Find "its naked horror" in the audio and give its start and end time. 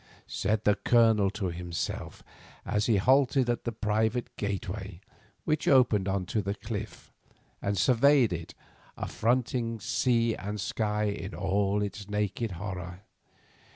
11.83-13.01